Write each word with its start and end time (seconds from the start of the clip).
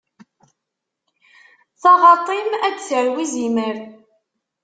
Taɣaṭ-im 1.81 2.49
ad 2.67 2.73
d-tarew 2.75 3.17
izimer. 3.23 3.77